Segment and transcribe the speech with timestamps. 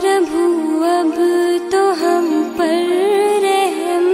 [0.00, 0.42] प्रभु
[0.82, 1.14] अब
[1.72, 2.88] तो हम पर
[3.44, 4.04] रहम।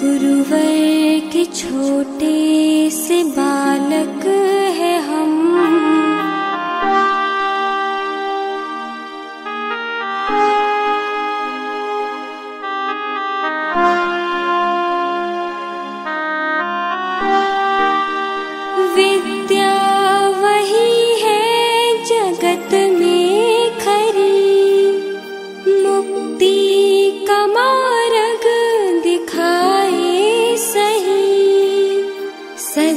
[0.00, 3.99] गुरुवर के छोटे से बालक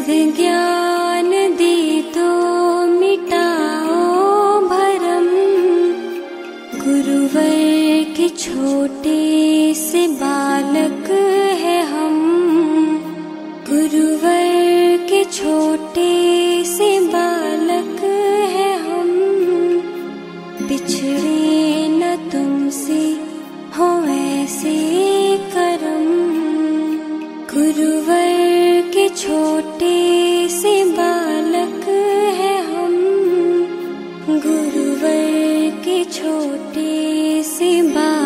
[0.10, 2.28] ज्ञान दे तो
[2.86, 5.28] मिटाओ भरम।
[6.84, 8.30] गुरुवर के
[13.70, 18.04] गुरुवर के छोटे से बालक
[18.56, 19.10] है हम।
[20.68, 23.18] बिछड़े न तुमसे
[23.78, 24.78] हो ऐसे
[25.38, 26.24] करम।
[28.92, 31.88] के छोटे से बालक
[32.40, 32.96] है हम।
[34.30, 38.23] गुरुवर के छोटे से बालक